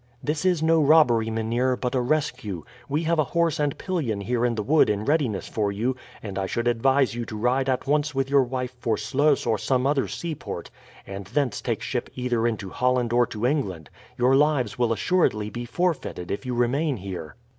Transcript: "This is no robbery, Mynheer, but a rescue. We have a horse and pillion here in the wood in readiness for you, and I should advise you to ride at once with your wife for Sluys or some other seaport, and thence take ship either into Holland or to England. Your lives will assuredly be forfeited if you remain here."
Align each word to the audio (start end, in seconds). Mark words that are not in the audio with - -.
"This 0.23 0.45
is 0.45 0.63
no 0.63 0.81
robbery, 0.81 1.29
Mynheer, 1.29 1.75
but 1.77 1.93
a 1.93 2.01
rescue. 2.01 2.63
We 2.89 3.03
have 3.03 3.19
a 3.19 3.23
horse 3.37 3.59
and 3.59 3.77
pillion 3.77 4.21
here 4.21 4.43
in 4.47 4.55
the 4.55 4.63
wood 4.63 4.89
in 4.89 5.05
readiness 5.05 5.47
for 5.47 5.71
you, 5.71 5.95
and 6.23 6.39
I 6.39 6.47
should 6.47 6.67
advise 6.67 7.13
you 7.13 7.23
to 7.25 7.37
ride 7.37 7.69
at 7.69 7.85
once 7.85 8.15
with 8.15 8.27
your 8.27 8.41
wife 8.41 8.73
for 8.79 8.97
Sluys 8.97 9.45
or 9.45 9.59
some 9.59 9.85
other 9.85 10.07
seaport, 10.07 10.71
and 11.05 11.25
thence 11.25 11.61
take 11.61 11.83
ship 11.83 12.09
either 12.15 12.47
into 12.47 12.71
Holland 12.71 13.13
or 13.13 13.27
to 13.27 13.45
England. 13.45 13.91
Your 14.17 14.35
lives 14.35 14.75
will 14.75 14.91
assuredly 14.91 15.51
be 15.51 15.65
forfeited 15.65 16.31
if 16.31 16.47
you 16.47 16.55
remain 16.55 16.97
here." 16.97 17.35